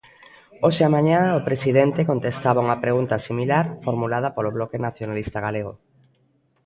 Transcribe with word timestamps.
Hoxe 0.65 0.81
á 0.87 0.89
mañá 0.95 1.19
o 1.37 1.45
presidente 1.47 2.07
contestaba 2.11 2.63
unha 2.65 2.81
pregunta 2.83 3.23
similar 3.27 3.65
formulada 3.85 4.33
polo 4.35 4.53
Bloque 4.57 4.77
Nacionalista 4.87 5.37
Galego. 5.45 5.73